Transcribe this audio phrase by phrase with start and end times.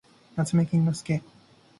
[0.35, 1.21] なつめきんのすけ